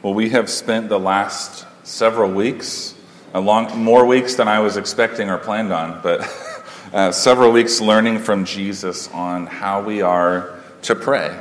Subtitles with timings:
[0.00, 2.94] Well, we have spent the last several weeks,
[3.34, 6.20] a long, more weeks than I was expecting or planned on, but
[6.92, 11.36] uh, several weeks learning from Jesus on how we are to pray.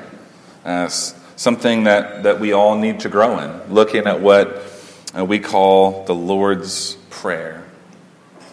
[0.65, 4.63] Uh, something that, that we all need to grow in, looking at what
[5.15, 7.63] uh, we call the Lord's Prayer.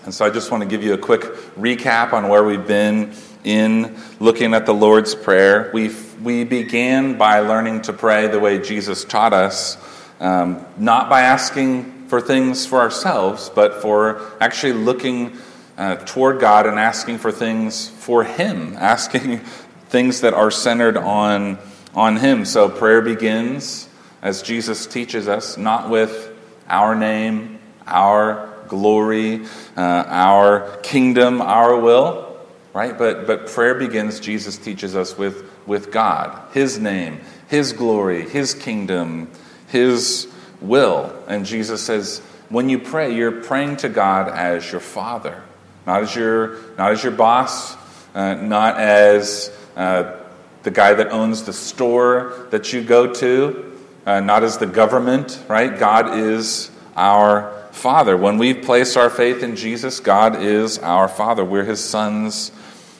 [0.04, 1.22] And so I just want to give you a quick
[1.56, 5.70] recap on where we've been in looking at the Lord's Prayer.
[5.72, 9.76] We we began by learning to pray the way Jesus taught us
[10.20, 15.36] um, not by asking for things for ourselves, but for actually looking
[15.76, 19.40] uh, toward God and asking for things for Him, asking
[19.88, 21.58] things that are centered on,
[21.94, 22.44] on Him.
[22.44, 23.88] So prayer begins,
[24.22, 26.32] as Jesus teaches us, not with
[26.68, 29.44] our name, our glory,
[29.76, 32.38] uh, our kingdom, our will,
[32.72, 32.96] right?
[32.96, 38.54] But, but prayer begins, Jesus teaches us, with, with God, His name, His glory, His
[38.54, 39.30] kingdom,
[39.74, 40.28] his
[40.60, 41.12] will.
[41.26, 45.42] And Jesus says, when you pray, you're praying to God as your father,
[45.84, 47.76] not as your, not as your boss,
[48.14, 50.16] uh, not as uh,
[50.62, 53.72] the guy that owns the store that you go to,
[54.06, 55.76] uh, not as the government, right?
[55.76, 58.16] God is our Father.
[58.16, 61.44] When we place our faith in Jesus, God is our Father.
[61.44, 62.52] We're His sons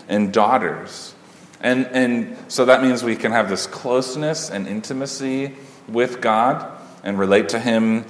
[0.09, 1.15] and daughters.
[1.61, 5.55] And, and so that means we can have this closeness and intimacy
[5.89, 6.71] with God
[7.03, 8.05] and relate to Him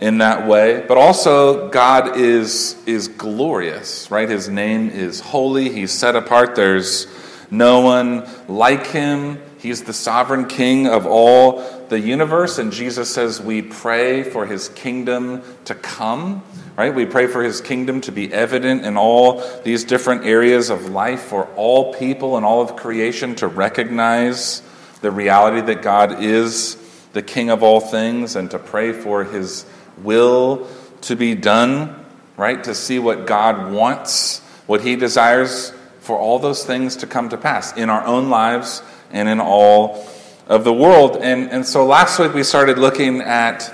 [0.00, 0.84] in that way.
[0.86, 4.28] But also, God is, is glorious, right?
[4.28, 6.54] His name is holy, He's set apart.
[6.54, 7.06] There's
[7.50, 9.40] no one like Him.
[9.58, 12.58] He's the sovereign King of all the universe.
[12.58, 16.42] And Jesus says we pray for His kingdom to come,
[16.76, 16.94] right?
[16.94, 21.22] We pray for His kingdom to be evident in all these different areas of life
[21.22, 24.60] for all people and all of creation to recognize
[25.00, 26.76] the reality that God is
[27.14, 29.64] the King of all things and to pray for his
[30.02, 30.68] will
[31.02, 32.04] to be done,
[32.36, 32.62] right?
[32.64, 37.38] To see what God wants, what he desires for all those things to come to
[37.38, 40.06] pass in our own lives and in all
[40.46, 41.16] of the world.
[41.16, 43.72] And, and so last week we started looking at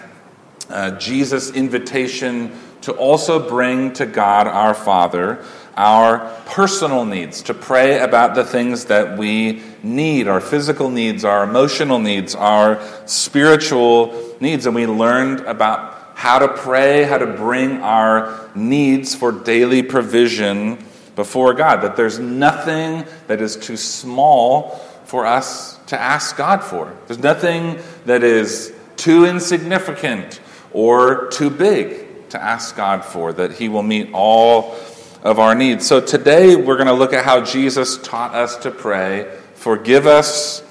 [0.69, 5.45] uh, Jesus' invitation to also bring to God our Father
[5.81, 11.43] our personal needs, to pray about the things that we need our physical needs, our
[11.43, 14.67] emotional needs, our spiritual needs.
[14.67, 20.77] And we learned about how to pray, how to bring our needs for daily provision
[21.17, 21.81] before God.
[21.81, 24.73] That there's nothing that is too small
[25.07, 26.95] for us to ask God for.
[27.07, 30.41] There's nothing that is too insignificant
[30.73, 34.75] or too big to ask God for, that He will meet all
[35.23, 35.87] of our needs.
[35.87, 40.63] So today we're going to look at how Jesus taught us to pray Forgive us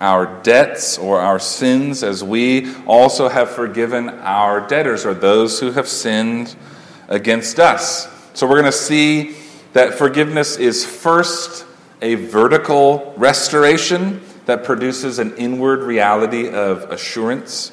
[0.00, 5.70] our debts or our sins as we also have forgiven our debtors or those who
[5.72, 6.56] have sinned
[7.08, 8.08] against us.
[8.32, 9.36] So we're going to see
[9.74, 11.66] that forgiveness is first
[12.00, 17.70] a vertical restoration that produces an inward reality of assurance.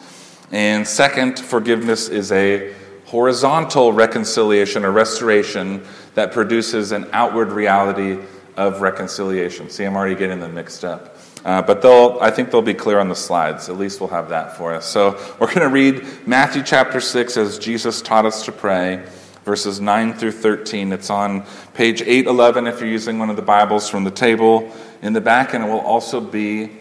[0.51, 2.73] And second, forgiveness is a
[3.05, 5.85] horizontal reconciliation or restoration
[6.15, 8.17] that produces an outward reality
[8.57, 9.69] of reconciliation.
[9.69, 11.17] See, I'm already getting them mixed up.
[11.45, 13.69] Uh, but they'll, I think they'll be clear on the slides.
[13.69, 14.85] At least we'll have that for us.
[14.87, 19.05] So we're going to read Matthew chapter 6 as Jesus taught us to pray,
[19.43, 20.91] verses 9 through 13.
[20.91, 24.73] It's on page 811 if you're using one of the Bibles from the table
[25.03, 26.71] in the back, and it will also be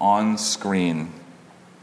[0.00, 1.12] on screen.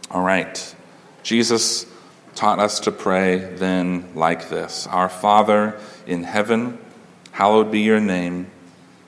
[0.09, 0.75] All right.
[1.21, 1.85] Jesus
[2.33, 6.79] taught us to pray then like this Our Father in heaven,
[7.31, 8.49] hallowed be your name.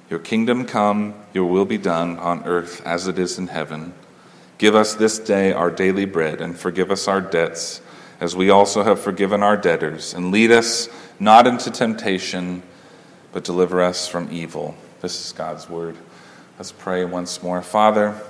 [0.09, 3.94] Your kingdom come, your will be done on earth as it is in heaven.
[4.57, 7.81] Give us this day our daily bread, and forgive us our debts,
[8.19, 10.13] as we also have forgiven our debtors.
[10.13, 10.88] And lead us
[11.19, 12.63] not into temptation,
[13.31, 14.75] but deliver us from evil.
[15.01, 15.97] This is God's word.
[16.57, 17.62] Let's pray once more.
[17.62, 18.22] Father,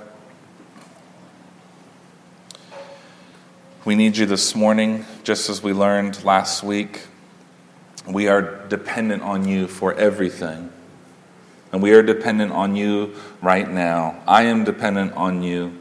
[3.84, 7.02] we need you this morning, just as we learned last week.
[8.06, 10.70] We are dependent on you for everything.
[11.72, 14.22] And we are dependent on you right now.
[14.28, 15.78] I am dependent on you.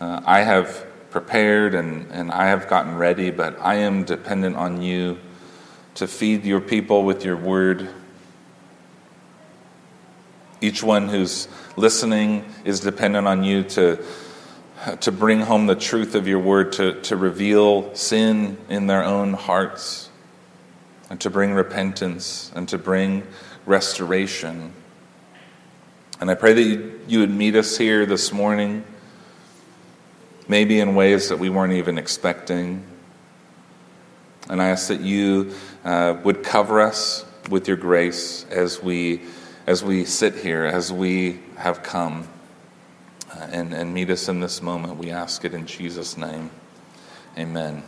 [0.00, 4.80] Uh, I have prepared and, and I have gotten ready, but I am dependent on
[4.82, 5.18] you
[5.96, 7.88] to feed your people with your word.
[10.60, 14.04] Each one who's listening is dependent on you to,
[15.00, 19.32] to bring home the truth of your word, to, to reveal sin in their own
[19.32, 20.07] hearts,
[21.10, 23.26] and to bring repentance and to bring
[23.66, 24.72] restoration.
[26.20, 28.84] And I pray that you, would meet us here this morning
[30.48, 32.82] maybe in ways that we weren't even expecting.
[34.48, 35.52] And I ask that you
[35.84, 39.22] uh, would cover us with your grace as we,
[39.66, 42.26] as we sit here, as we have come,
[43.30, 44.96] uh, and, and meet us in this moment.
[44.96, 46.50] We ask it in Jesus' name.
[47.36, 47.82] Amen.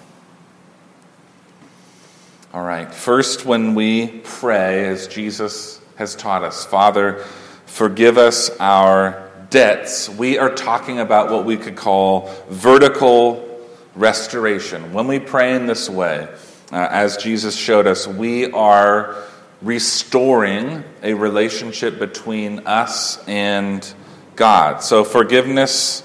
[2.52, 2.93] All right.
[2.93, 7.25] First, when we pray, as Jesus has taught us, Father,
[7.67, 14.93] forgive us our debts, we are talking about what we could call vertical restoration.
[14.93, 16.26] When we pray in this way,
[16.73, 19.14] uh, as Jesus showed us, we are
[19.62, 23.94] restoring a relationship between us and
[24.35, 24.82] God.
[24.82, 26.02] So, forgiveness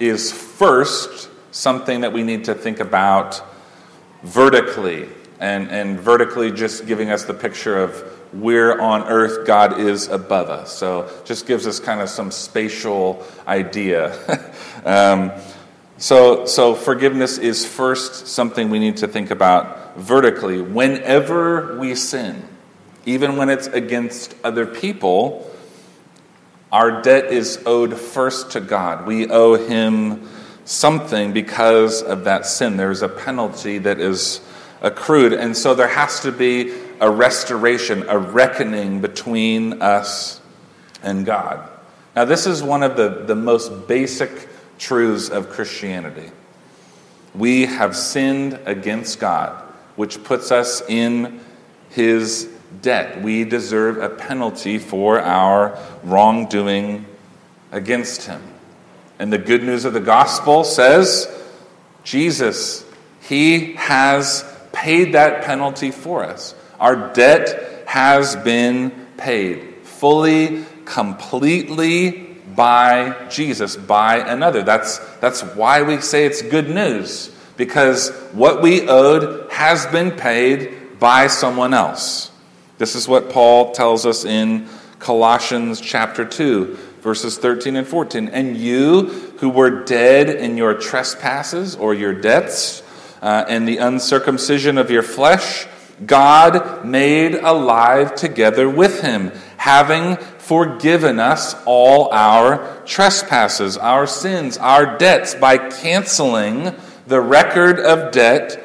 [0.00, 3.42] is first something that we need to think about
[4.22, 5.10] vertically
[5.42, 8.00] and, and vertically just giving us the picture of
[8.32, 10.72] where on earth God is above us.
[10.72, 14.16] So just gives us kind of some spatial idea.
[14.84, 15.32] um,
[15.98, 20.62] so, so forgiveness is first something we need to think about vertically.
[20.62, 22.48] Whenever we sin,
[23.04, 25.50] even when it's against other people,
[26.70, 29.06] our debt is owed first to God.
[29.06, 30.28] We owe Him
[30.64, 32.76] something because of that sin.
[32.76, 34.40] There's a penalty that is
[34.82, 35.32] accrued.
[35.32, 40.40] And so there has to be a restoration, a reckoning between us
[41.02, 41.70] and God.
[42.14, 44.48] Now, this is one of the, the most basic
[44.78, 46.30] truths of Christianity.
[47.34, 49.62] We have sinned against God,
[49.96, 51.40] which puts us in
[51.88, 52.50] his
[52.82, 53.22] debt.
[53.22, 57.06] We deserve a penalty for our wrongdoing
[57.70, 58.42] against him.
[59.18, 61.28] And the good news of the gospel says
[62.04, 62.84] Jesus,
[63.20, 64.51] he has
[64.82, 66.56] paid that penalty for us.
[66.80, 72.10] Our debt has been paid fully, completely
[72.56, 74.64] by Jesus, by another.
[74.64, 80.98] That's, that's why we say it's good news, because what we owed has been paid
[80.98, 82.32] by someone else.
[82.78, 84.68] This is what Paul tells us in
[84.98, 88.30] Colossians chapter 2, verses 13 and 14.
[88.30, 89.06] And you
[89.38, 92.82] who were dead in your trespasses or your debts,
[93.22, 95.66] uh, and the uncircumcision of your flesh,
[96.04, 104.98] God made alive together with him, having forgiven us all our trespasses, our sins, our
[104.98, 106.74] debts, by canceling
[107.06, 108.62] the record of debt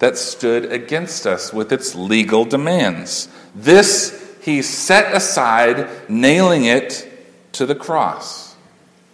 [0.00, 3.28] that stood against us with its legal demands.
[3.54, 7.08] This he set aside, nailing it
[7.52, 8.56] to the cross.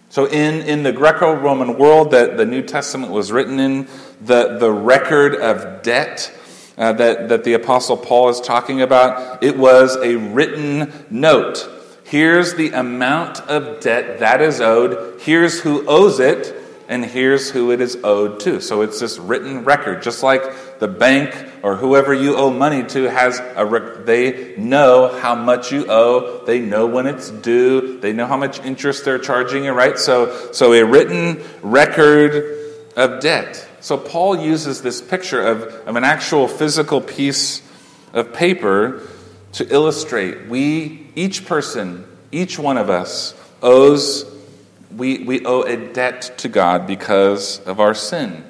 [0.09, 3.87] So, in, in the Greco Roman world that the New Testament was written in,
[4.21, 6.35] the, the record of debt
[6.77, 11.69] uh, that, that the Apostle Paul is talking about, it was a written note.
[12.05, 16.55] Here's the amount of debt that is owed, here's who owes it,
[16.87, 18.59] and here's who it is owed to.
[18.61, 23.03] So it's this written record, just like the bank or whoever you owe money to
[23.03, 28.11] has a rec- they know how much you owe, they know when it's due, they
[28.11, 29.99] know how much interest they're charging you, right?
[29.99, 33.68] So so a written record of debt.
[33.81, 37.61] So Paul uses this picture of, of an actual physical piece
[38.13, 39.07] of paper
[39.53, 44.25] to illustrate we, each person, each one of us, owes,
[44.95, 48.43] we, we owe a debt to God because of our sin.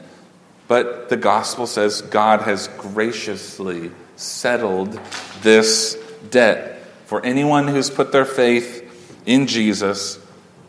[0.68, 5.00] But the gospel says God has graciously settled
[5.42, 5.98] this
[6.30, 8.86] debt for anyone who's put their faith
[9.26, 10.20] in Jesus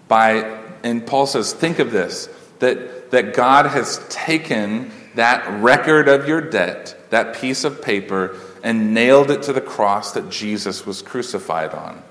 [0.09, 2.29] by, and Paul says, think of this,
[2.61, 8.95] that that God has taken that record of your debt, that piece of paper, and
[8.95, 12.03] nailed it to the cross that Jesus was crucified on.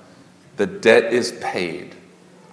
[0.56, 1.94] The debt is paid.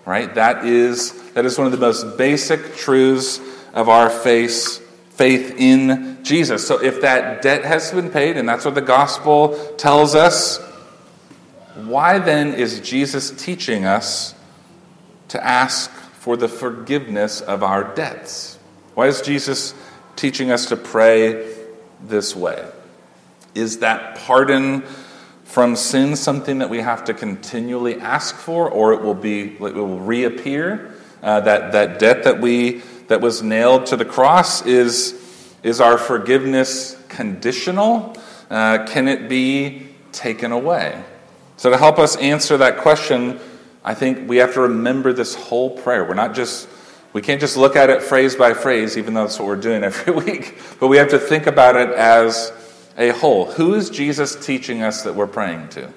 [0.06, 0.34] Right?
[0.36, 3.42] That is, that is one of the most basic truths
[3.74, 6.66] of our faith, faith in Jesus.
[6.66, 10.60] So if that debt has been paid, and that's what the gospel tells us,
[11.76, 14.34] why then is Jesus teaching us
[15.28, 15.92] to ask
[16.28, 18.60] for the forgiveness of our debts.
[18.96, 19.74] Why is Jesus
[20.18, 21.56] teaching us to pray
[22.04, 22.70] this way?
[23.56, 24.82] Is that pardon
[25.46, 29.60] from sin something that we have to continually ask for, or it will be it
[29.74, 30.96] will reappear?
[31.24, 35.16] Uh, that that debt that we that was nailed to the cross is
[35.64, 38.18] is our forgiveness conditional?
[38.50, 41.02] Uh, can it be taken away?
[41.56, 43.40] So to help us answer that question,
[43.88, 46.04] I think we have to remember this whole prayer.
[46.04, 46.68] We're not just,
[47.14, 49.82] we can't just look at it phrase by phrase, even though that's what we're doing
[49.86, 52.52] every week, but we have to think about it as
[52.98, 53.46] a whole.
[53.46, 55.94] Who is Jesus teaching us that we're praying to?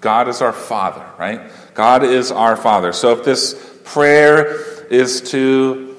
[0.00, 1.42] God is our Father, right?
[1.74, 2.94] God is our Father.
[2.94, 3.52] So if this
[3.84, 5.94] prayer is to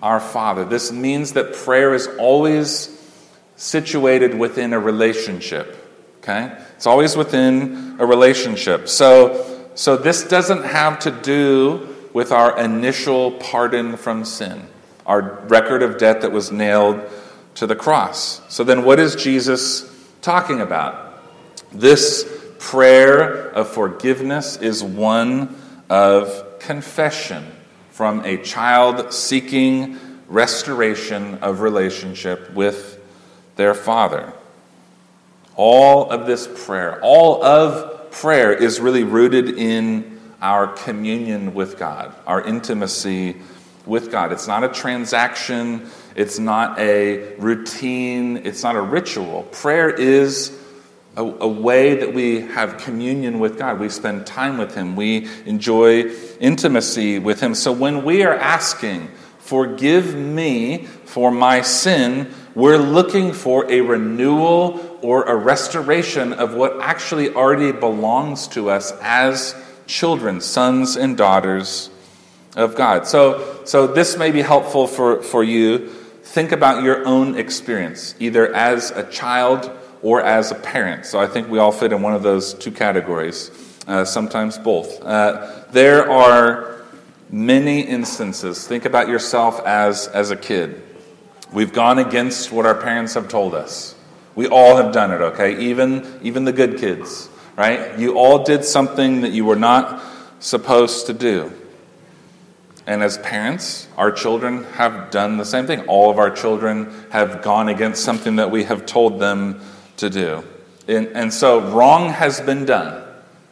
[0.00, 0.64] our Father.
[0.64, 2.90] This means that prayer is always
[3.56, 5.76] situated within a relationship.
[6.18, 6.56] Okay?
[6.76, 8.88] It's always within a relationship.
[8.88, 14.66] So, so this doesn't have to do with our initial pardon from sin,
[15.06, 17.00] our record of debt that was nailed
[17.56, 18.40] to the cross.
[18.52, 19.90] So then, what is Jesus
[20.22, 21.22] talking about?
[21.72, 25.56] This prayer of forgiveness is one
[25.90, 27.44] of confession
[27.90, 33.00] from a child seeking restoration of relationship with
[33.56, 34.32] their father.
[35.56, 42.14] All of this prayer, all of prayer is really rooted in our communion with God,
[42.26, 43.36] our intimacy
[43.86, 44.32] with God.
[44.32, 49.44] It's not a transaction, it's not a routine, it's not a ritual.
[49.52, 50.58] Prayer is
[51.16, 53.78] a, a, way that we have communion with God.
[53.78, 57.54] We spend time with Him, we enjoy intimacy with Him.
[57.54, 59.08] So when we are asking,
[59.44, 66.80] Forgive me for my sin, we're looking for a renewal or a restoration of what
[66.80, 69.54] actually already belongs to us as
[69.86, 71.90] children, sons and daughters
[72.56, 73.06] of God.
[73.06, 75.88] So, so this may be helpful for, for you.
[76.22, 79.70] Think about your own experience, either as a child
[80.00, 81.04] or as a parent.
[81.04, 83.50] So I think we all fit in one of those two categories,
[83.86, 85.02] uh, sometimes both.
[85.02, 86.82] Uh, there are
[87.30, 88.66] many instances.
[88.66, 90.80] Think about yourself as, as a kid.
[91.52, 93.93] We've gone against what our parents have told us.
[94.34, 95.60] We all have done it, okay?
[95.60, 97.98] Even, even the good kids, right?
[97.98, 100.02] You all did something that you were not
[100.40, 101.52] supposed to do.
[102.86, 105.80] And as parents, our children have done the same thing.
[105.86, 109.60] All of our children have gone against something that we have told them
[109.98, 110.44] to do.
[110.86, 113.02] And, and so wrong has been done.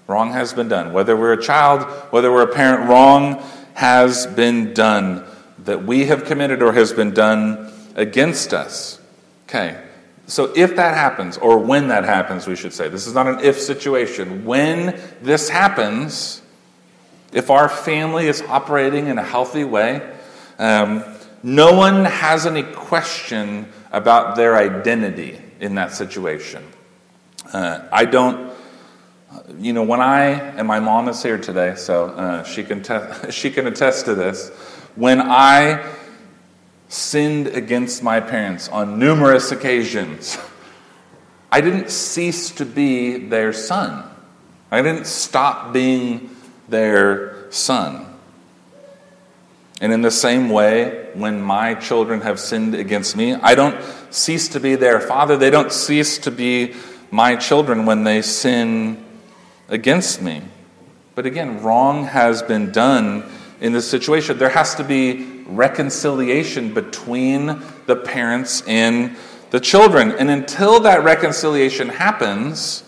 [0.07, 0.93] Wrong has been done.
[0.93, 3.43] Whether we're a child, whether we're a parent, wrong
[3.75, 5.25] has been done
[5.61, 9.01] that we have committed or has been done against us.
[9.49, 9.81] Okay.
[10.27, 13.41] So if that happens, or when that happens, we should say, this is not an
[13.41, 14.45] if situation.
[14.45, 16.43] When this happens,
[17.33, 20.01] if our family is operating in a healthy way,
[20.59, 21.05] um,
[21.43, 26.65] no one has any question about their identity in that situation.
[27.53, 28.53] Uh, I don't,
[29.59, 33.31] you know, when I, and my mom is here today, so uh, she, can te-
[33.31, 34.51] she can attest to this.
[34.95, 35.83] When I
[36.93, 40.37] sinned against my parents on numerous occasions,
[41.51, 44.05] I didn't cease to be their son.
[44.71, 46.37] I didn't stop being
[46.69, 48.07] their son.
[49.81, 54.49] And in the same way, when my children have sinned against me, I don't cease
[54.49, 55.39] to be their father.
[55.39, 56.75] They don't cease to be
[57.11, 59.03] my children when they sin
[59.69, 60.43] against me.
[61.15, 63.25] But again, wrong has been done
[63.63, 64.37] in this situation.
[64.37, 69.17] There has to be reconciliation between the parents and
[69.51, 70.13] the children.
[70.13, 72.85] And until that reconciliation happens,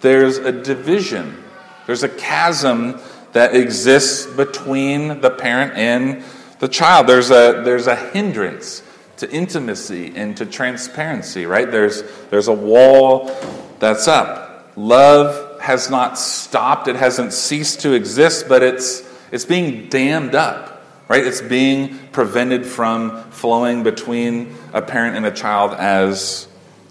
[0.00, 1.42] there's a division,
[1.86, 3.00] there's a chasm
[3.32, 6.24] that exists between the parent and
[6.58, 7.06] the child.
[7.06, 8.82] There's a, there's a hindrance
[9.18, 11.70] to intimacy and to transparency, right?
[11.70, 13.30] There's, there's a wall
[13.78, 14.72] that's up.
[14.76, 20.75] Love has not stopped, it hasn't ceased to exist, but it's, it's being dammed up,
[21.08, 21.24] right?
[21.24, 26.48] It's being prevented from flowing between a parent and a child as,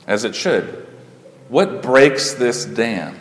[0.07, 0.87] as it should.
[1.49, 3.19] What breaks this dam?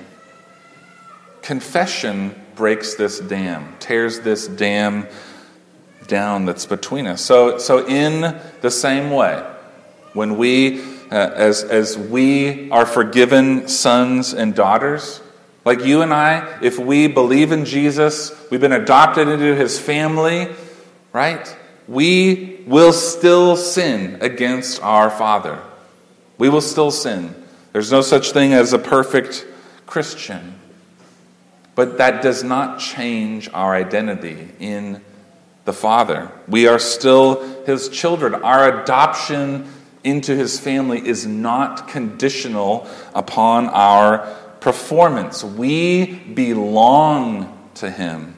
[1.42, 5.06] Confession breaks this dam, tears this dam
[6.06, 7.20] down that's between us.
[7.20, 9.44] So, so in the same way,
[10.12, 15.20] when we, uh, as, as we are forgiven sons and daughters,
[15.64, 20.54] like you and I, if we believe in Jesus, we've been adopted into his family,
[21.14, 21.56] right?
[21.88, 25.62] We will still sin against our Father.
[26.36, 27.34] We will still sin.
[27.72, 29.46] There's no such thing as a perfect
[29.86, 30.58] Christian.
[31.74, 35.00] But that does not change our identity in
[35.64, 36.30] the Father.
[36.48, 38.34] We are still His children.
[38.34, 39.70] Our adoption
[40.02, 44.18] into His family is not conditional upon our
[44.60, 45.44] performance.
[45.44, 48.33] We belong to Him.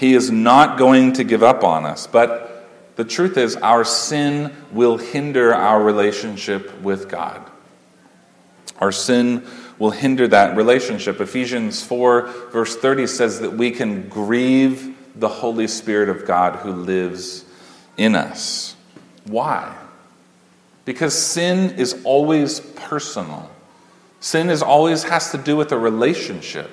[0.00, 2.06] He is not going to give up on us.
[2.06, 2.66] But
[2.96, 7.42] the truth is, our sin will hinder our relationship with God.
[8.78, 9.46] Our sin
[9.78, 11.20] will hinder that relationship.
[11.20, 16.72] Ephesians 4, verse 30 says that we can grieve the Holy Spirit of God who
[16.72, 17.44] lives
[17.98, 18.76] in us.
[19.26, 19.76] Why?
[20.86, 23.50] Because sin is always personal.
[24.20, 26.70] Sin is always has to do with a relationship,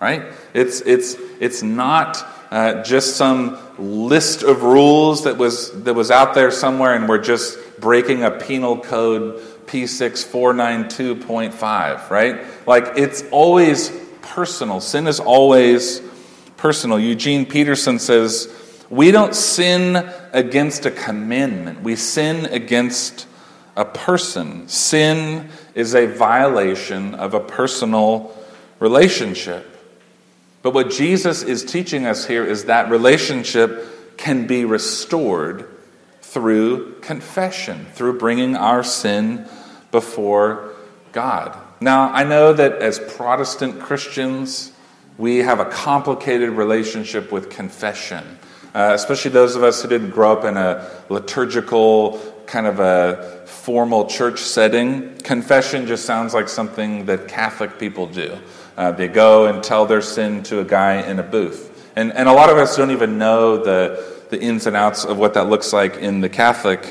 [0.00, 0.24] right?
[0.54, 6.34] It's, it's, it's not uh, just some list of rules that was, that was out
[6.34, 12.44] there somewhere, and we're just breaking a penal code P6492.5, right?
[12.64, 13.90] Like it's always
[14.22, 14.78] personal.
[14.80, 16.00] Sin is always
[16.56, 17.00] personal.
[17.00, 18.54] Eugene Peterson says,
[18.88, 19.96] We don't sin
[20.32, 23.26] against a commandment, we sin against
[23.76, 24.68] a person.
[24.68, 28.32] Sin is a violation of a personal
[28.78, 29.73] relationship.
[30.64, 35.68] But what Jesus is teaching us here is that relationship can be restored
[36.22, 39.46] through confession, through bringing our sin
[39.92, 40.72] before
[41.12, 41.54] God.
[41.82, 44.72] Now, I know that as Protestant Christians,
[45.18, 48.24] we have a complicated relationship with confession,
[48.74, 53.42] uh, especially those of us who didn't grow up in a liturgical, kind of a
[53.44, 55.18] formal church setting.
[55.18, 58.38] Confession just sounds like something that Catholic people do.
[58.76, 61.92] Uh, they go and tell their sin to a guy in a booth.
[61.96, 65.18] And, and a lot of us don't even know the, the ins and outs of
[65.18, 66.84] what that looks like in the Catholic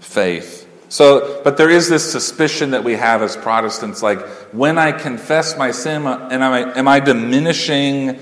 [0.00, 0.68] faith.
[0.88, 4.20] So, but there is this suspicion that we have as Protestants like,
[4.52, 8.18] when I confess my sin, and am I, am I diminishing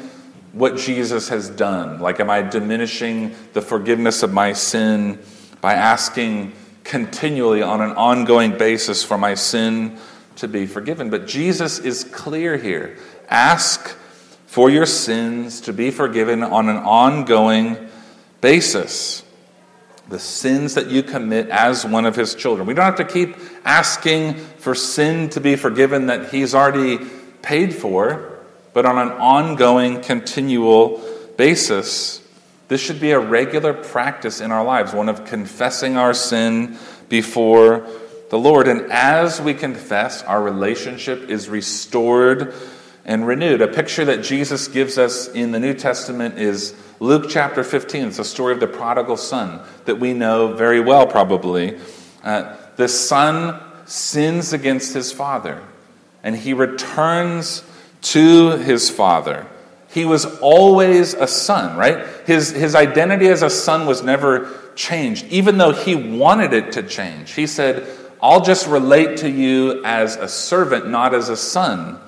[0.53, 1.99] what Jesus has done?
[1.99, 5.19] Like, am I diminishing the forgiveness of my sin
[5.63, 6.53] by asking
[6.85, 9.99] continually on an ongoing basis for my sin
[10.39, 11.11] to be forgiven?
[11.11, 12.97] But Jesus is clear here.
[13.29, 13.97] Ask
[14.47, 17.77] for your sins to be forgiven on an ongoing
[18.41, 19.25] basis
[20.09, 22.67] the sins that you commit as one of his children.
[22.67, 26.99] We don't have to keep asking for sin to be forgiven that he's already
[27.43, 28.39] paid for,
[28.73, 31.03] but on an ongoing, continual
[31.37, 32.23] basis.
[32.69, 36.79] This should be a regular practice in our lives, one of confessing our sin
[37.09, 37.87] before
[38.31, 38.69] the Lord.
[38.69, 42.55] And as we confess, our relationship is restored
[43.05, 43.63] and renewed.
[43.63, 48.17] A picture that Jesus gives us in the New Testament is Luke chapter 15, it's
[48.17, 51.79] the story of the prodigal son that we know very well, probably.
[52.23, 55.63] Uh, the son sins against his father,
[56.23, 57.63] and he returns
[58.03, 59.47] to his father.
[59.91, 62.07] He was always a son, right?
[62.27, 66.83] His, his identity as a son was never changed, even though he wanted it to
[66.83, 67.33] change.
[67.33, 67.87] He said,
[68.21, 72.01] I'll just relate to you as a servant, not as a son.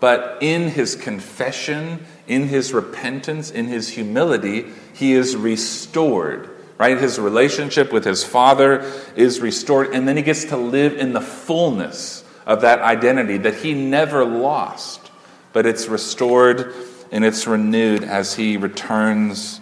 [0.00, 6.50] But in his confession, in his repentance, in his humility, he is restored.
[6.76, 6.98] Right?
[6.98, 11.20] His relationship with his father is restored, and then he gets to live in the
[11.20, 15.10] fullness of that identity that he never lost,
[15.52, 16.72] but it's restored
[17.10, 19.60] and it's renewed as he returns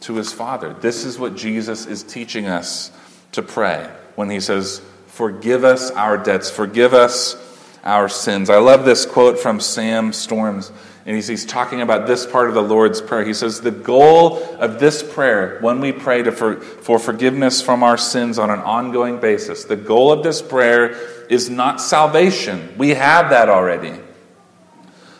[0.00, 0.74] to his father.
[0.74, 2.90] This is what Jesus is teaching us
[3.32, 7.36] to pray when he says, Forgive us our debts, forgive us
[7.84, 8.48] our sins.
[8.48, 10.72] I love this quote from Sam Storms,
[11.04, 13.24] and he's, he's talking about this part of the Lord's Prayer.
[13.24, 17.82] He says, The goal of this prayer, when we pray to for, for forgiveness from
[17.82, 20.92] our sins on an ongoing basis, the goal of this prayer
[21.28, 22.74] is not salvation.
[22.78, 23.94] We have that already.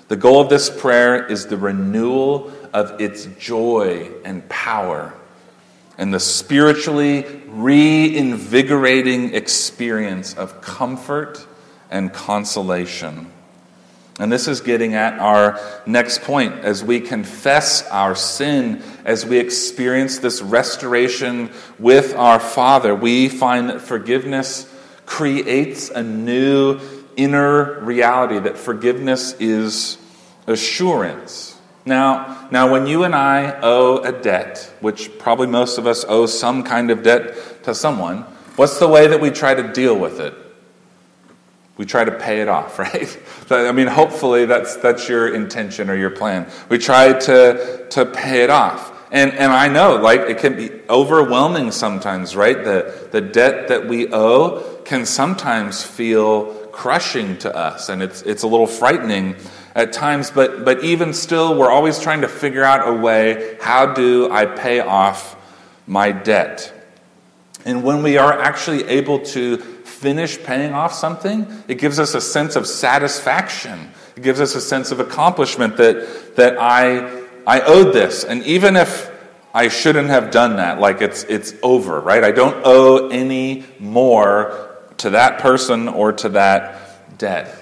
[0.09, 5.14] The goal of this prayer is the renewal of its joy and power
[5.98, 11.46] and the spiritually reinvigorating experience of comfort
[11.90, 13.30] and consolation.
[14.18, 16.54] And this is getting at our next point.
[16.64, 23.70] As we confess our sin, as we experience this restoration with our Father, we find
[23.70, 24.72] that forgiveness
[25.06, 26.78] creates a new
[27.16, 29.98] inner reality, that forgiveness is
[30.46, 31.51] assurance.
[31.84, 36.26] Now, now, when you and I owe a debt, which probably most of us owe
[36.26, 38.18] some kind of debt to someone,
[38.56, 40.34] what's the way that we try to deal with it?
[41.76, 43.18] we try to pay it off, right?
[43.50, 46.48] I mean, hopefully that's, that's your intention or your plan.
[46.68, 48.90] We try to, to pay it off.
[49.10, 52.62] And, and I know, like, it can be overwhelming sometimes, right?
[52.62, 58.42] The, the debt that we owe can sometimes feel crushing to us, and it's, it's
[58.42, 59.36] a little frightening
[59.74, 60.30] at times.
[60.30, 64.46] But, but even still, we're always trying to figure out a way how do I
[64.46, 65.37] pay off
[65.87, 66.72] my debt?
[67.64, 72.20] And when we are actually able to finish paying off something, it gives us a
[72.20, 73.90] sense of satisfaction.
[74.16, 78.24] It gives us a sense of accomplishment that, that I, I owed this.
[78.24, 79.11] And even if
[79.54, 82.24] I shouldn't have done that, like it's, it's over, right?
[82.24, 87.62] I don't owe any more to that person or to that debt.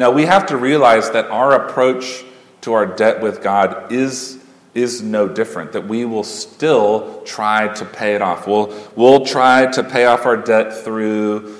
[0.00, 2.24] Now, we have to realize that our approach
[2.62, 4.38] to our debt with God is
[4.72, 8.46] is no different, that we will still try to pay it off.
[8.46, 11.54] We'll, we'll try to pay off our debt through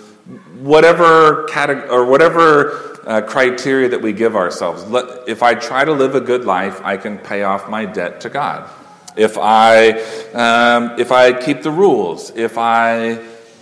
[0.61, 4.87] whatever category or whatever uh, criteria that we give ourselves.
[4.87, 8.22] Let, if I try to live a good life, I can pay off my debt
[8.22, 8.70] to God.
[9.16, 9.90] If I,
[10.33, 13.16] um, if I keep the rules, if I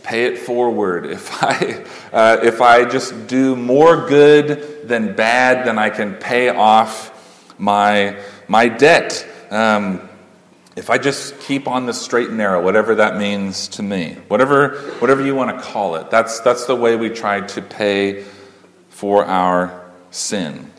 [0.09, 5.79] pay it forward, if I, uh, if I just do more good than bad, then
[5.79, 7.12] I can pay off
[7.59, 8.18] my,
[8.49, 9.27] my debt.
[9.51, 10.09] Um,
[10.77, 14.79] if I just keep on the straight and narrow, whatever that means to me, whatever,
[15.01, 18.25] whatever you want to call it, that's, that's the way we try to pay
[18.88, 20.71] for our sin.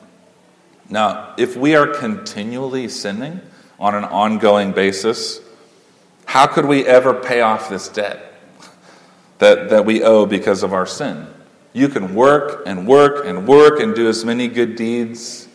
[0.90, 3.42] Now, if we are continually sinning
[3.78, 5.40] on an ongoing basis,
[6.26, 8.29] how could we ever pay off this debt
[9.40, 11.28] that, that we owe because of our sin?
[11.74, 15.48] You can work and work and work and do as many good deeds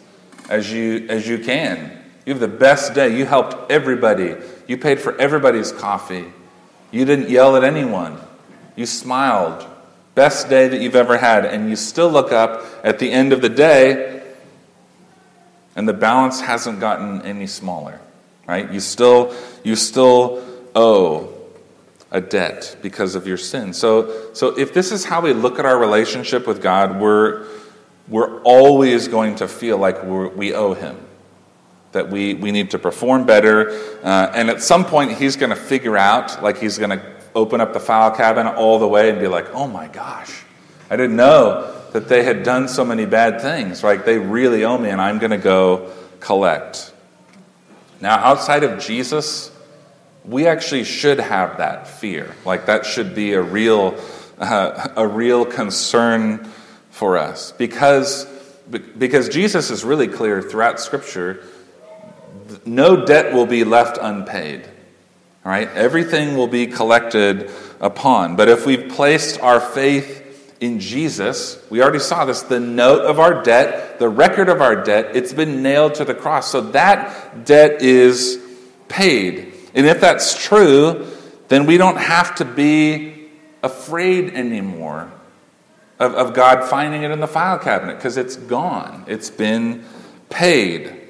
[0.48, 2.02] as you, as you can.
[2.26, 3.16] You have the best day.
[3.16, 4.36] You helped everybody.
[4.66, 6.24] You paid for everybody's coffee.
[6.90, 8.18] You didn't yell at anyone.
[8.76, 9.66] You smiled.
[10.14, 11.44] Best day that you've ever had.
[11.44, 14.22] And you still look up at the end of the day,
[15.74, 18.00] and the balance hasn't gotten any smaller.
[18.46, 18.70] Right?
[18.70, 20.44] You still, you still
[20.74, 21.33] owe
[22.14, 23.74] a debt because of your sin.
[23.74, 27.46] So, so if this is how we look at our relationship with God, we're,
[28.08, 30.96] we're always going to feel like we owe Him
[31.90, 33.70] that we, we need to perform better.
[34.02, 37.02] Uh, and at some point, he's going to figure out, like, he's going to
[37.34, 40.42] open up the file cabinet all the way and be like, oh my gosh,
[40.90, 43.82] I didn't know that they had done so many bad things.
[43.84, 46.92] Like, they really owe me, and I'm going to go collect.
[48.00, 49.50] Now, outside of Jesus,
[50.24, 52.34] we actually should have that fear.
[52.44, 54.00] Like, that should be a real,
[54.38, 56.50] uh, a real concern
[56.90, 58.26] for us because,
[58.98, 61.44] because Jesus is really clear throughout Scripture
[62.64, 64.68] no debt will be left unpaid.
[65.44, 65.68] Right?
[65.68, 68.36] Everything will be collected upon.
[68.36, 73.20] But if we've placed our faith in Jesus, we already saw this the note of
[73.20, 76.50] our debt, the record of our debt, it's been nailed to the cross.
[76.50, 78.42] So that debt is
[78.88, 79.53] paid.
[79.74, 81.06] And if that's true,
[81.48, 83.28] then we don't have to be
[83.62, 85.10] afraid anymore
[85.98, 89.84] of, of God finding it in the file cabinet because it's gone, it's been
[90.30, 91.00] paid.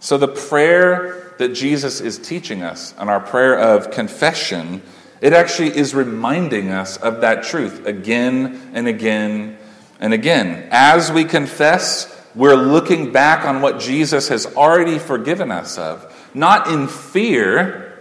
[0.00, 4.82] So, the prayer that Jesus is teaching us, and our prayer of confession,
[5.20, 9.56] it actually is reminding us of that truth again and again
[10.00, 10.68] and again.
[10.70, 16.68] As we confess, we're looking back on what Jesus has already forgiven us of, not
[16.68, 17.98] in fear,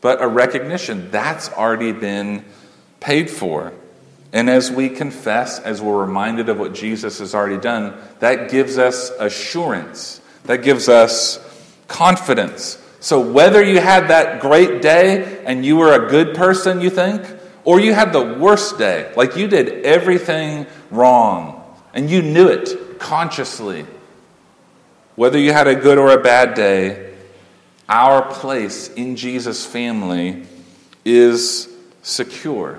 [0.00, 2.44] but a recognition that's already been
[3.00, 3.72] paid for.
[4.32, 8.78] And as we confess, as we're reminded of what Jesus has already done, that gives
[8.78, 11.38] us assurance that gives us
[11.88, 12.80] confidence.
[13.00, 17.22] So, whether you had that great day and you were a good person, you think,
[17.64, 22.98] or you had the worst day, like you did everything wrong and you knew it
[22.98, 23.86] consciously,
[25.16, 27.13] whether you had a good or a bad day,
[27.88, 30.46] our place in Jesus' family
[31.04, 31.68] is
[32.02, 32.78] secure.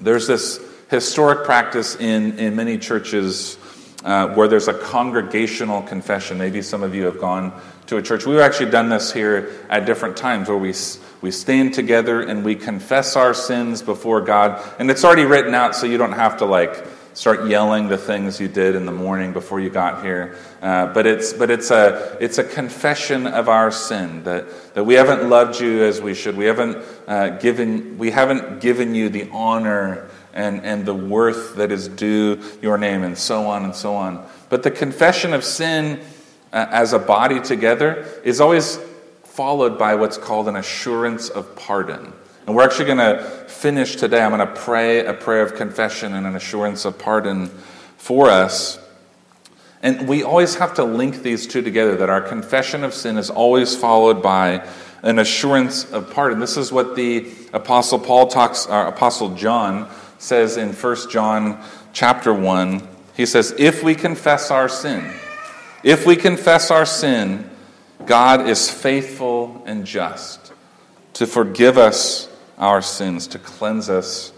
[0.00, 3.58] There's this historic practice in, in many churches
[4.04, 6.38] uh, where there's a congregational confession.
[6.38, 7.52] Maybe some of you have gone
[7.86, 8.26] to a church.
[8.26, 10.74] We've actually done this here at different times where we,
[11.20, 14.62] we stand together and we confess our sins before God.
[14.78, 16.86] And it's already written out so you don't have to like
[17.18, 20.36] start yelling the things you did in the morning before you got here.
[20.62, 24.94] Uh, but it's, but it's, a, it's a confession of our sin that, that we
[24.94, 26.36] haven't loved you as we should.
[26.36, 26.78] We haven't,
[27.08, 32.40] uh, given, we haven't given you the honor and, and the worth that is due
[32.62, 34.24] your name, and so on and so on.
[34.48, 35.98] But the confession of sin
[36.52, 38.78] uh, as a body together is always
[39.24, 42.12] followed by what's called an assurance of pardon.
[42.48, 44.22] And we're actually going to finish today.
[44.22, 47.48] I'm going to pray a prayer of confession and an assurance of pardon
[47.98, 48.78] for us.
[49.82, 53.28] And we always have to link these two together that our confession of sin is
[53.28, 54.66] always followed by
[55.02, 56.38] an assurance of pardon.
[56.40, 61.62] This is what the Apostle Paul talks, or uh, Apostle John says in 1 John
[61.92, 62.80] chapter 1,
[63.14, 65.12] he says, If we confess our sin,
[65.82, 67.50] if we confess our sin,
[68.06, 70.50] God is faithful and just
[71.12, 74.32] to forgive us our sins, to cleanse us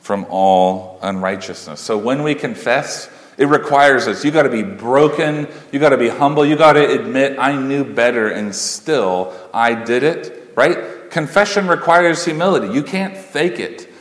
[0.00, 1.80] from all unrighteousness.
[1.80, 4.24] So when we confess, it requires us.
[4.24, 5.48] You got to be broken.
[5.72, 6.46] You got to be humble.
[6.46, 11.10] You got to admit, I knew better and still I did it, right?
[11.10, 12.72] Confession requires humility.
[12.72, 13.92] You can't fake it.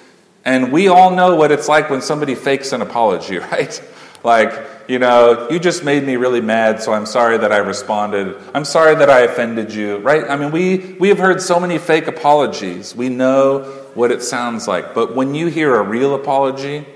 [0.46, 3.82] And we all know what it's like when somebody fakes an apology, right?
[4.26, 8.36] Like, you know, you just made me really mad, so I'm sorry that I responded.
[8.56, 10.28] I'm sorry that I offended you, right?
[10.28, 12.96] I mean, we, we have heard so many fake apologies.
[12.96, 14.96] We know what it sounds like.
[14.96, 16.88] But when you hear a real apology,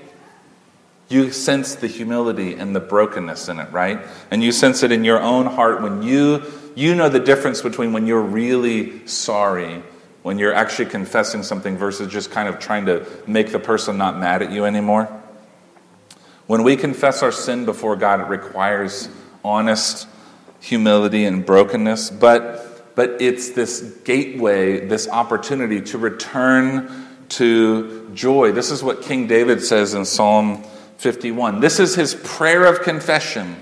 [1.08, 4.00] you sense the humility and the brokenness in it, right?
[4.32, 6.42] And you sense it in your own heart when you
[6.74, 9.82] you know the difference between when you're really sorry,
[10.22, 14.18] when you're actually confessing something versus just kind of trying to make the person not
[14.18, 15.19] mad at you anymore.
[16.50, 19.08] When we confess our sin before God, it requires
[19.44, 20.08] honest
[20.58, 28.50] humility and brokenness, but, but it's this gateway, this opportunity to return to joy.
[28.50, 30.64] This is what King David says in Psalm
[30.98, 31.60] 51.
[31.60, 33.54] This is his prayer of confession,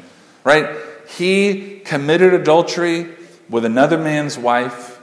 [0.43, 0.75] right?
[1.15, 3.15] He committed adultery
[3.51, 4.99] with another man's wife,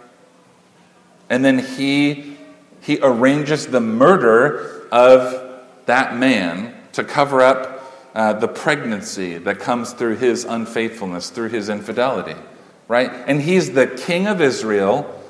[1.30, 2.36] and then he,
[2.82, 7.75] he arranges the murder of that man to cover up
[8.16, 12.40] uh, the pregnancy that comes through his unfaithfulness, through his infidelity,
[12.88, 13.12] right?
[13.28, 15.22] And he's the king of Israel.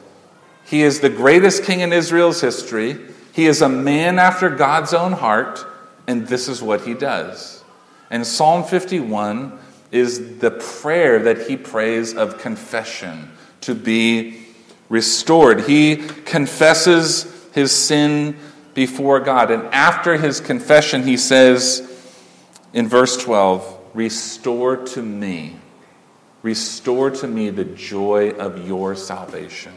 [0.65, 2.97] He is the greatest king in Israel's history.
[3.33, 5.65] He is a man after God's own heart,
[6.07, 7.63] and this is what he does.
[8.11, 9.57] And Psalm 51
[9.91, 14.45] is the prayer that he prays of confession to be
[14.89, 15.61] restored.
[15.61, 18.37] He confesses his sin
[18.75, 19.49] before God.
[19.49, 21.94] And after his confession, he says,
[22.75, 25.55] in verse 12, restore to me,
[26.43, 29.71] restore to me the joy of your salvation.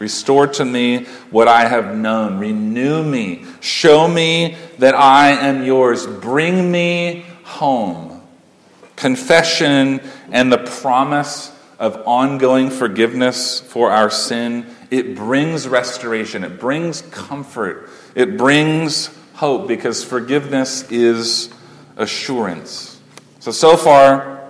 [0.00, 2.38] Restore to me what I have known.
[2.38, 3.46] Renew me.
[3.60, 6.06] Show me that I am yours.
[6.06, 8.20] Bring me home.
[8.96, 16.42] Confession and the promise of ongoing forgiveness for our sin, it brings restoration.
[16.42, 17.88] It brings comfort.
[18.14, 21.52] It brings hope because forgiveness is
[21.96, 23.00] assurance.
[23.40, 24.48] So, so far,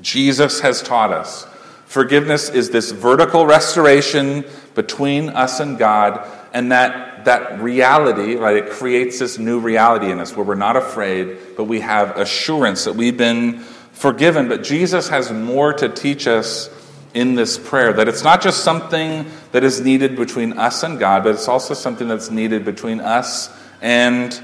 [0.00, 1.46] Jesus has taught us
[1.94, 8.70] forgiveness is this vertical restoration between us and God, and that, that reality, right, it
[8.70, 12.96] creates this new reality in us where we're not afraid, but we have assurance that
[12.96, 13.60] we've been
[13.92, 14.48] forgiven.
[14.48, 16.68] But Jesus has more to teach us
[17.14, 21.22] in this prayer that it's not just something that is needed between us and God,
[21.22, 24.42] but it's also something that's needed between us and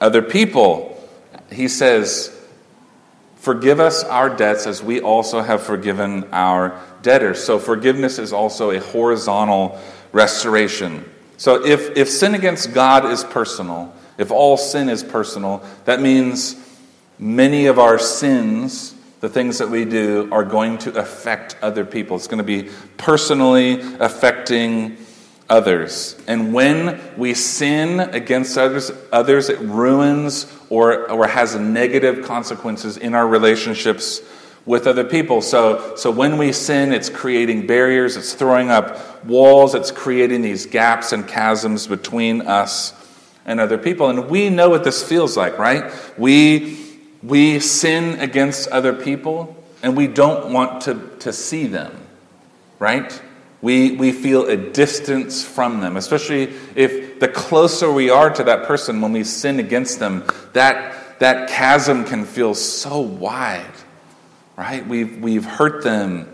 [0.00, 0.95] other people
[1.50, 2.32] he says,
[3.36, 7.44] Forgive us our debts as we also have forgiven our debtors.
[7.44, 9.80] So forgiveness is also a horizontal
[10.10, 11.04] restoration.
[11.36, 16.56] So if, if sin against God is personal, if all sin is personal, that means
[17.20, 22.16] many of our sins, the things that we do, are going to affect other people.
[22.16, 24.96] It's going to be personally affecting
[25.48, 26.16] others.
[26.26, 33.14] And when we sin against others, others it ruins or, or has negative consequences in
[33.14, 34.20] our relationships
[34.64, 35.40] with other people.
[35.40, 40.66] So, so when we sin, it's creating barriers, it's throwing up walls, it's creating these
[40.66, 42.92] gaps and chasms between us
[43.44, 44.10] and other people.
[44.10, 45.92] And we know what this feels like, right?
[46.18, 46.78] We,
[47.22, 51.96] we sin against other people and we don't want to, to see them,
[52.80, 53.22] right?
[53.66, 58.64] We, we feel a distance from them, especially if the closer we are to that
[58.64, 63.66] person when we sin against them, that, that chasm can feel so wide,
[64.54, 64.86] right?
[64.86, 66.28] We've, we've hurt them,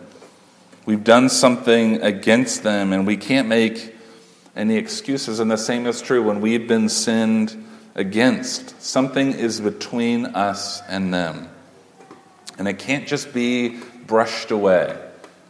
[0.85, 3.97] we've done something against them, and we can't make
[4.55, 5.41] any excuses.
[5.41, 7.65] And the same is true when we've been sinned
[7.95, 8.79] against.
[8.83, 11.49] Something is between us and them.
[12.59, 14.95] And it can't just be brushed away,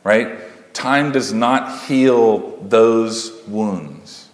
[0.05, 0.52] right?
[0.72, 4.28] Time does not heal those wounds.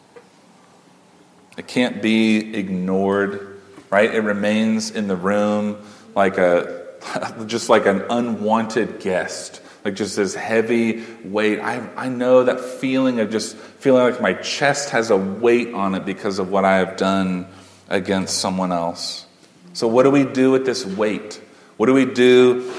[1.57, 4.15] It can't be ignored, right?
[4.15, 5.79] It remains in the room
[6.15, 6.87] like a
[7.47, 11.61] just like an unwanted guest, like just this heavy weight.
[11.61, 15.95] I, I know that feeling of just feeling like my chest has a weight on
[15.95, 17.47] it because of what I have done
[17.89, 19.27] against someone else.
[19.73, 21.41] So, what do we do with this weight?
[21.77, 22.73] What do we do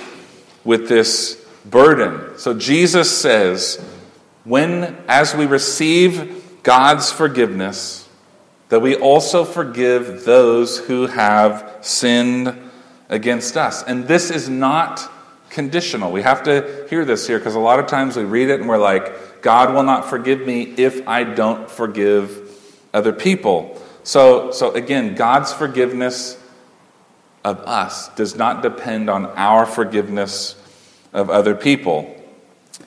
[0.63, 2.37] with this burden.
[2.37, 3.83] So Jesus says,
[4.43, 8.07] when, as we receive God's forgiveness,
[8.69, 12.55] that we also forgive those who have sinned
[13.09, 13.83] against us.
[13.83, 15.11] And this is not
[15.49, 16.11] conditional.
[16.11, 18.69] We have to hear this here because a lot of times we read it and
[18.69, 22.47] we're like, God will not forgive me if I don't forgive
[22.93, 23.81] other people.
[24.03, 26.37] So, so again, God's forgiveness
[27.43, 30.55] of us does not depend on our forgiveness
[31.13, 32.15] of other people.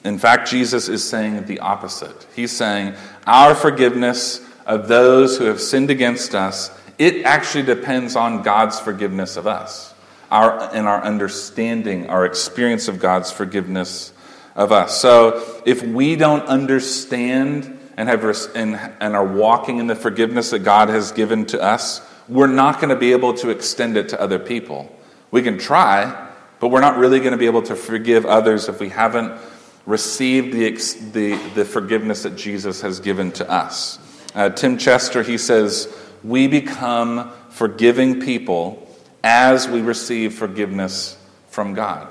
[0.03, 2.27] In fact, Jesus is saying the opposite.
[2.35, 8.43] He's saying our forgiveness of those who have sinned against us, it actually depends on
[8.43, 9.93] God's forgiveness of us.
[10.31, 14.13] Our, and our understanding, our experience of God's forgiveness
[14.55, 14.99] of us.
[14.99, 18.23] So if we don't understand and, have,
[18.55, 22.77] and, and are walking in the forgiveness that God has given to us, we're not
[22.79, 24.91] going to be able to extend it to other people.
[25.29, 26.31] We can try,
[26.63, 29.37] but we're not really going to be able to forgive others if we haven't
[29.85, 30.71] received the,
[31.11, 33.99] the, the forgiveness that Jesus has given to us.
[34.33, 38.87] Uh, Tim Chester, he says, We become forgiving people
[39.25, 42.07] as we receive forgiveness from God.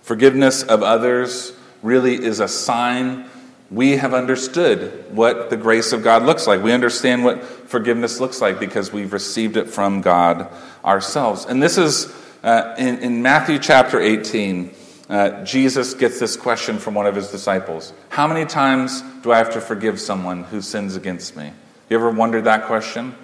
[0.00, 3.28] Forgiveness of others really is a sign
[3.70, 6.62] we have understood what the grace of God looks like.
[6.62, 10.50] We understand what forgiveness looks like because we've received it from God
[10.82, 11.44] ourselves.
[11.44, 12.10] And this is
[12.42, 14.74] uh, in, in, Matthew chapter 18.
[15.08, 19.38] Uh, Jesus gets this question from one of his disciples How many times do I
[19.38, 21.50] have to forgive someone who sins against me?
[21.88, 23.14] You ever wondered that question?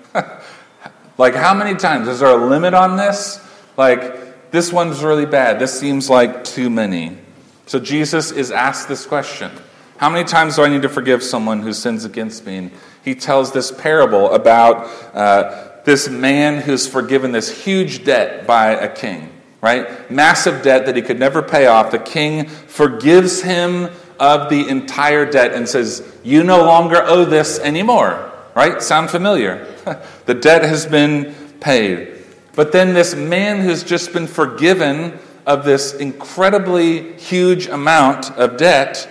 [1.19, 2.09] like, how many times?
[2.09, 3.41] Is there a limit on this?
[3.77, 5.59] Like, this one's really bad.
[5.59, 7.19] This seems like too many.
[7.67, 9.51] So, Jesus is asked this question
[9.97, 12.57] how many times do I need to forgive someone who sins against me?
[12.57, 12.71] And
[13.05, 18.93] he tells this parable about uh, this man who's forgiven this huge debt by a
[18.93, 20.11] king, right?
[20.11, 21.91] Massive debt that he could never pay off.
[21.91, 27.59] The king forgives him of the entire debt and says, You no longer owe this
[27.59, 28.81] anymore, right?
[28.83, 29.67] Sound familiar?
[30.27, 32.25] the debt has been paid.
[32.55, 39.09] But then this man who's just been forgiven of this incredibly huge amount of debt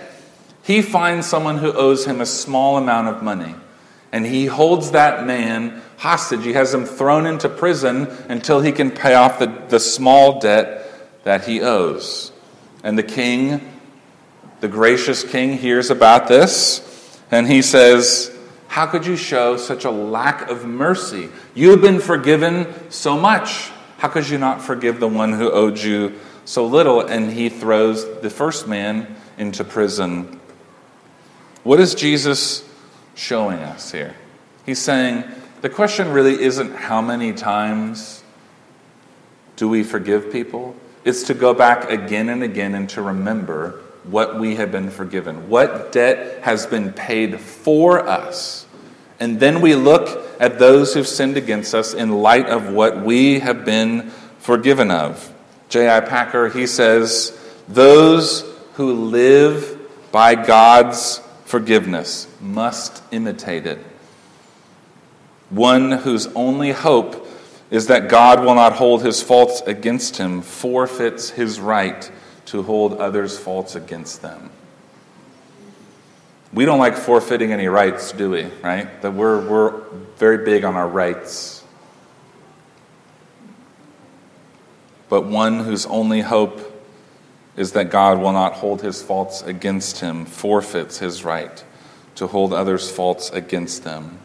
[0.64, 3.54] he finds someone who owes him a small amount of money.
[4.12, 6.44] And he holds that man hostage.
[6.44, 10.86] He has him thrown into prison until he can pay off the, the small debt
[11.24, 12.30] that he owes.
[12.82, 13.72] And the king,
[14.60, 18.30] the gracious king, hears about this and he says,
[18.68, 21.30] How could you show such a lack of mercy?
[21.54, 23.70] You have been forgiven so much.
[23.96, 27.00] How could you not forgive the one who owed you so little?
[27.00, 30.38] And he throws the first man into prison
[31.64, 32.62] what is Jesus
[33.14, 34.14] showing us here?
[34.66, 35.24] He's saying
[35.64, 38.22] the question really isn't how many times
[39.56, 40.76] do we forgive people?
[41.06, 45.48] It's to go back again and again and to remember what we have been forgiven,
[45.48, 48.66] what debt has been paid for us.
[49.18, 53.38] And then we look at those who've sinned against us in light of what we
[53.38, 55.32] have been forgiven of.
[55.70, 56.00] J.I.
[56.00, 57.34] Packer, he says,
[57.68, 59.80] Those who live
[60.12, 63.78] by God's forgiveness must imitate it.
[65.50, 67.26] One whose only hope
[67.70, 72.10] is that God will not hold his faults against him forfeits his right
[72.46, 74.50] to hold others' faults against them.
[76.52, 78.44] We don't like forfeiting any rights, do we?
[78.62, 79.02] Right?
[79.02, 79.80] That we're, we're
[80.16, 81.64] very big on our rights.
[85.08, 86.60] But one whose only hope
[87.56, 91.64] is that God will not hold his faults against him, forfeits his right
[92.16, 94.18] to hold others' faults against them.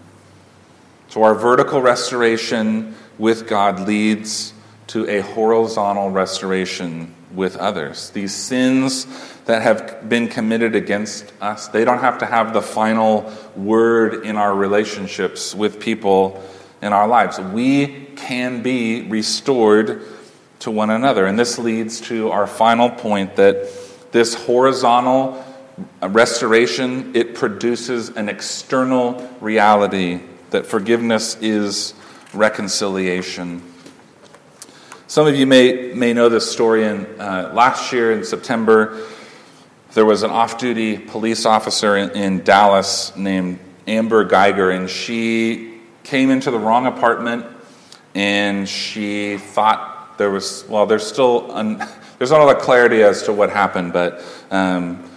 [1.10, 4.54] So, our vertical restoration with God leads
[4.88, 8.12] to a horizontal restoration with others.
[8.12, 9.08] These sins
[9.46, 14.36] that have been committed against us, they don't have to have the final word in
[14.36, 16.44] our relationships with people
[16.80, 17.40] in our lives.
[17.40, 20.04] We can be restored
[20.60, 21.26] to one another.
[21.26, 23.68] And this leads to our final point that
[24.12, 25.44] this horizontal
[26.04, 31.94] restoration it produces an external reality that forgiveness is
[32.34, 33.62] reconciliation.
[35.08, 36.84] Some of you may, may know this story.
[36.86, 39.06] In, uh, last year in September,
[39.94, 45.80] there was an off duty police officer in, in Dallas named Amber Guyger, and she
[46.04, 47.46] came into the wrong apartment
[48.16, 51.78] and she thought there was, well, there's still, un,
[52.18, 55.10] there's not a lot of clarity as to what happened, but um,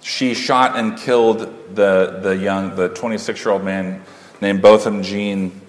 [0.00, 1.40] she shot and killed
[1.74, 4.02] the, the young, the 26 year old man
[4.42, 5.60] named Botham Jean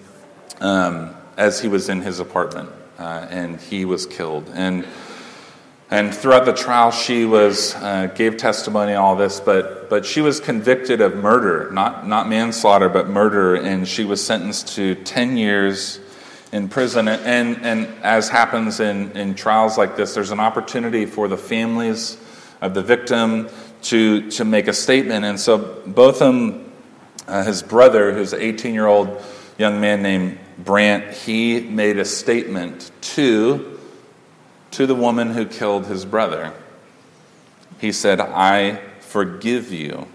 [0.60, 4.50] um, as he was in his apartment, uh, and he was killed.
[4.52, 4.84] And
[5.90, 10.40] and throughout the trial, she was uh, gave testimony all this, but but she was
[10.40, 16.00] convicted of murder, not not manslaughter, but murder, and she was sentenced to 10 years
[16.50, 17.08] in prison.
[17.08, 22.16] And, and as happens in, in trials like this, there's an opportunity for the families
[22.60, 23.48] of the victim
[23.82, 25.24] to, to make a statement.
[25.24, 26.72] And so Botham,
[27.26, 29.22] uh, his brother, who's an 18 year old
[29.58, 33.78] young man named Brandt, he made a statement to,
[34.72, 36.52] to the woman who killed his brother.
[37.80, 40.06] He said, I forgive you.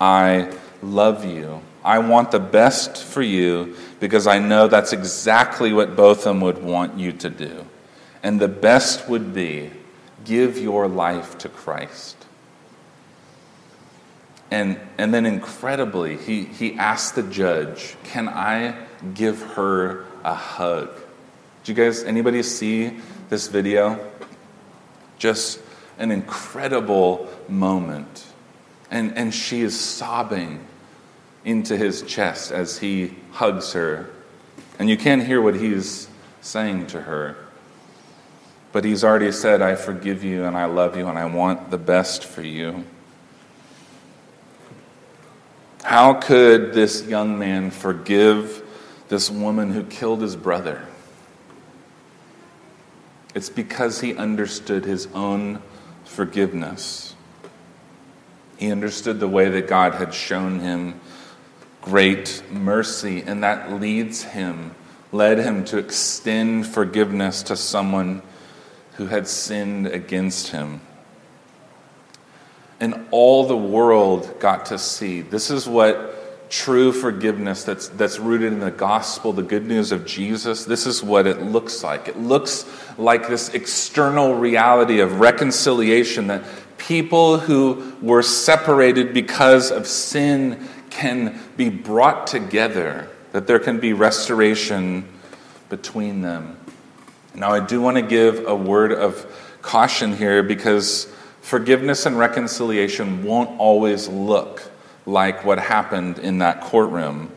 [0.00, 0.52] I
[0.82, 1.62] love you.
[1.84, 6.98] I want the best for you because I know that's exactly what Botham would want
[6.98, 7.66] you to do.
[8.22, 9.70] And the best would be
[10.24, 12.16] give your life to Christ.
[14.52, 18.84] And, and then incredibly, he, he asked the judge, Can I
[19.14, 20.90] give her a hug?
[21.64, 22.98] Do you guys, anybody see
[23.30, 23.98] this video?
[25.16, 25.58] Just
[25.96, 28.26] an incredible moment.
[28.90, 30.66] And, and she is sobbing
[31.46, 34.10] into his chest as he hugs her.
[34.78, 36.08] And you can't hear what he's
[36.42, 37.38] saying to her.
[38.70, 41.78] But he's already said, I forgive you and I love you and I want the
[41.78, 42.84] best for you.
[45.82, 48.62] How could this young man forgive
[49.08, 50.86] this woman who killed his brother?
[53.34, 55.60] It's because he understood his own
[56.04, 57.14] forgiveness.
[58.58, 61.00] He understood the way that God had shown him
[61.80, 64.76] great mercy, and that leads him,
[65.10, 68.22] led him to extend forgiveness to someone
[68.94, 70.80] who had sinned against him
[72.82, 75.20] and all the world got to see.
[75.20, 80.04] This is what true forgiveness that's, that's rooted in the gospel, the good news of
[80.04, 82.08] Jesus, this is what it looks like.
[82.08, 82.66] It looks
[82.98, 86.42] like this external reality of reconciliation that
[86.76, 93.92] people who were separated because of sin can be brought together, that there can be
[93.92, 95.08] restoration
[95.68, 96.58] between them.
[97.36, 99.24] Now, I do want to give a word of
[99.62, 101.06] caution here because
[101.42, 104.62] forgiveness and reconciliation won't always look
[105.04, 107.30] like what happened in that courtroom.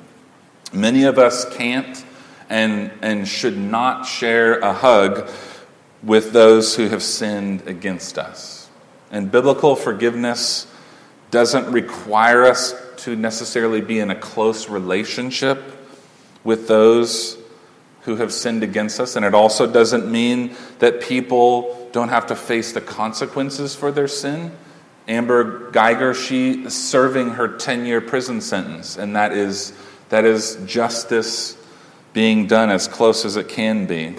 [0.71, 2.05] Many of us can't
[2.49, 5.29] and, and should not share a hug
[6.03, 8.69] with those who have sinned against us.
[9.11, 10.67] And biblical forgiveness
[11.31, 15.61] doesn't require us to necessarily be in a close relationship
[16.43, 17.37] with those
[18.01, 19.15] who have sinned against us.
[19.15, 24.09] And it also doesn't mean that people don't have to face the consequences for their
[24.09, 24.51] sin.
[25.07, 29.71] Amber Guyger, she is serving her 10 year prison sentence, and that is,
[30.09, 31.55] that is justice
[32.11, 34.13] being done as close as it can be.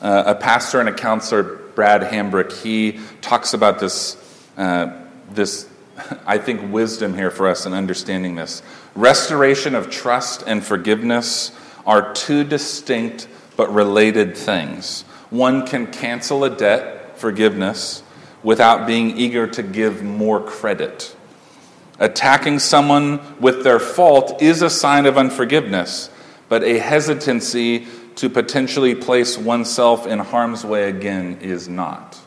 [0.00, 4.16] Uh, a pastor and a counselor, Brad Hambrick, he talks about this,
[4.56, 4.92] uh,
[5.32, 5.68] this,
[6.24, 8.62] I think, wisdom here for us in understanding this.
[8.94, 11.50] Restoration of trust and forgiveness
[11.84, 13.26] are two distinct
[13.56, 15.04] but related things.
[15.32, 18.02] One can cancel a debt, forgiveness,
[18.42, 21.16] without being eager to give more credit.
[21.98, 26.10] Attacking someone with their fault is a sign of unforgiveness,
[26.50, 32.20] but a hesitancy to potentially place oneself in harm's way again is not.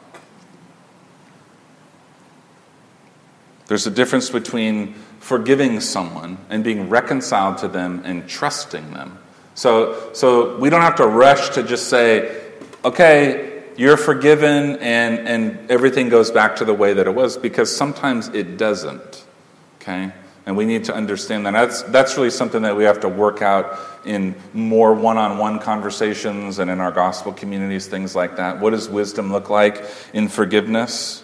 [3.67, 9.19] There's a difference between forgiving someone and being reconciled to them and trusting them.
[9.53, 12.44] So, so we don't have to rush to just say,
[12.85, 17.75] okay, you're forgiven and, and everything goes back to the way that it was because
[17.75, 19.25] sometimes it doesn't.
[19.81, 20.13] Okay?
[20.45, 21.51] And we need to understand that.
[21.51, 25.59] That's, that's really something that we have to work out in more one on one
[25.59, 28.59] conversations and in our gospel communities, things like that.
[28.59, 29.83] What does wisdom look like
[30.13, 31.23] in forgiveness?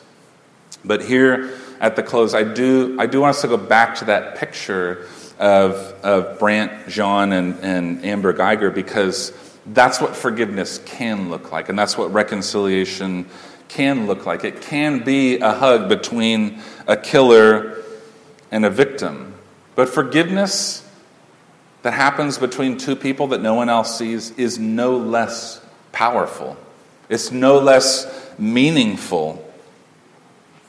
[0.83, 4.05] But here at the close, I do, I do want us to go back to
[4.05, 5.07] that picture
[5.37, 9.31] of, of Brandt, Jean, and, and Amber Guyger because
[9.65, 13.27] that's what forgiveness can look like, and that's what reconciliation
[13.67, 14.43] can look like.
[14.43, 17.83] It can be a hug between a killer
[18.51, 19.33] and a victim.
[19.75, 20.87] But forgiveness
[21.83, 26.57] that happens between two people that no one else sees is no less powerful.
[27.09, 29.50] It's no less meaningful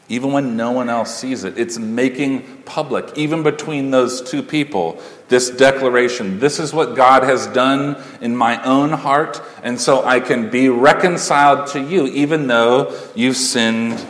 [0.08, 1.58] even when no one else sees it.
[1.58, 7.46] It's making public, even between those two people, this declaration this is what God has
[7.48, 12.94] done in my own heart, and so I can be reconciled to you, even though
[13.14, 14.04] you've sinned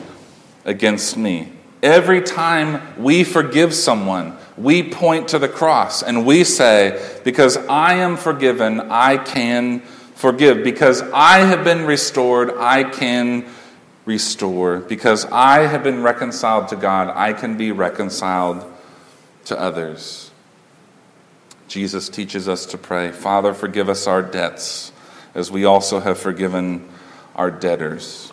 [0.65, 1.53] against me.
[1.83, 7.95] Every time we forgive someone, we point to the cross and we say, Because I
[7.95, 9.81] am forgiven, I can
[10.15, 10.63] forgive.
[10.63, 13.47] Because I have been restored, I can
[14.05, 14.79] restore.
[14.79, 18.65] Because I have been reconciled to God, I can be reconciled
[19.47, 20.31] to others.
[21.69, 24.93] Jesus teaches us to pray, Father, forgive us our debts,
[25.35, 26.89] as we also have forgiven
[27.35, 28.33] our debtors.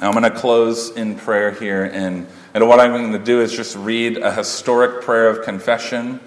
[0.00, 3.40] Now, I'm going to close in prayer here, and, and what I'm going to do
[3.40, 6.20] is just read a historic prayer of confession.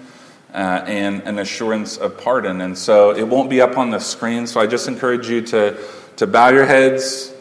[0.52, 2.60] Uh, and an assurance of pardon.
[2.60, 5.82] And so it won't be up on the screen, so I just encourage you to,
[6.16, 7.32] to bow your heads,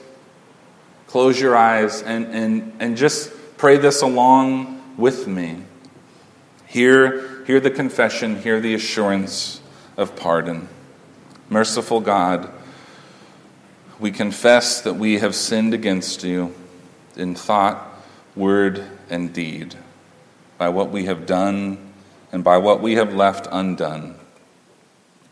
[1.11, 5.57] Close your eyes and, and, and just pray this along with me.
[6.67, 9.59] Hear, hear the confession, hear the assurance
[9.97, 10.69] of pardon.
[11.49, 12.49] Merciful God,
[13.99, 16.55] we confess that we have sinned against you
[17.17, 17.91] in thought,
[18.33, 19.75] word, and deed,
[20.57, 21.91] by what we have done
[22.31, 24.15] and by what we have left undone.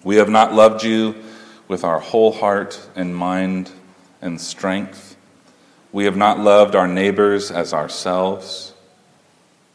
[0.04, 1.16] We have not loved you
[1.70, 3.72] with our whole heart and mind
[4.22, 5.09] and strength.
[5.92, 8.74] We have not loved our neighbors as ourselves.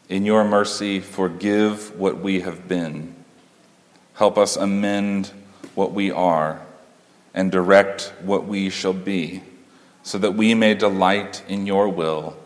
[0.09, 3.15] In your mercy, forgive what we have been.
[4.15, 5.33] Help us amend
[5.75, 6.61] what we are
[7.33, 9.43] and direct what we shall be,
[10.05, 12.37] so that we may delight in your will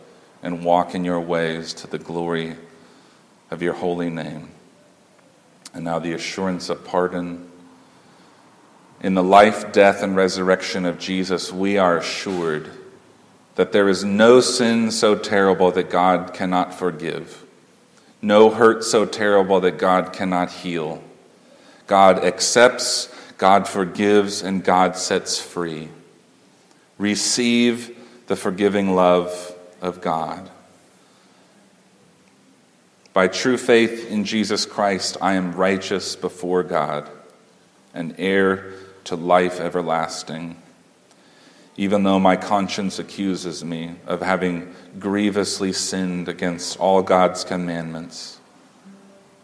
[0.41, 2.55] and walk in your ways to the glory
[3.51, 4.49] of your holy name.
[5.75, 7.51] And now the assurance of pardon.
[9.01, 12.71] In the life, death, and resurrection of Jesus, we are assured
[13.59, 17.43] that there is no sin so terrible that God cannot forgive,
[18.21, 21.03] no hurt so terrible that God cannot heal.
[21.85, 25.89] God accepts, God forgives, and God sets free.
[26.97, 27.97] Receive
[28.27, 30.49] the forgiving love of God.
[33.11, 37.09] By true faith in Jesus Christ, I am righteous before God,
[37.93, 38.71] an heir
[39.03, 40.55] to life everlasting,
[41.79, 48.37] even though my conscience accuses me of having grievously sinned against all God's commandments,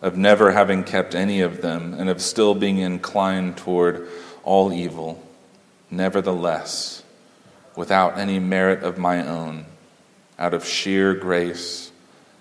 [0.01, 4.09] of never having kept any of them, and of still being inclined toward
[4.43, 5.23] all evil.
[5.89, 7.03] Nevertheless,
[7.73, 9.65] without any merit of my own,
[10.37, 11.89] out of sheer grace,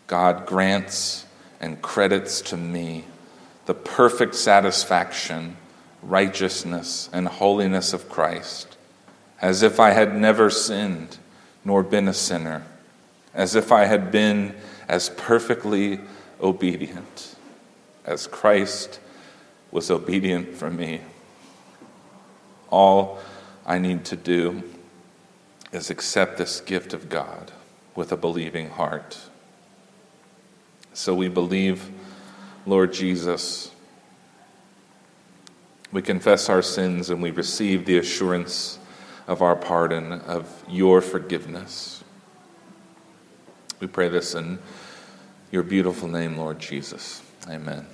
[0.08, 1.24] God grants
[1.60, 3.04] and credits to me
[3.66, 5.56] the perfect satisfaction,
[6.02, 8.73] righteousness, and holiness of Christ,
[9.44, 11.18] as if I had never sinned
[11.66, 12.64] nor been a sinner,
[13.34, 14.54] as if I had been
[14.88, 16.00] as perfectly
[16.40, 17.36] obedient
[18.06, 19.00] as Christ
[19.70, 21.02] was obedient for me.
[22.70, 23.18] All
[23.66, 24.62] I need to do
[25.72, 27.52] is accept this gift of God
[27.94, 29.18] with a believing heart.
[30.94, 31.90] So we believe,
[32.64, 33.70] Lord Jesus.
[35.92, 38.78] We confess our sins and we receive the assurance
[39.26, 42.04] of our pardon, of your forgiveness.
[43.80, 44.58] We pray this in
[45.50, 47.22] your beautiful name, Lord Jesus.
[47.48, 47.86] Amen.